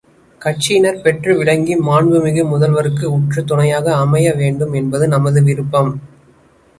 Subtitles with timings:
[0.41, 5.91] கட்சியினர் பெற்று விளங்கி மாண்புமிகு முதல்வருக்கு உற்ற துணையாக அமைய வேண்டும் என்பது நமது விருப்பம்.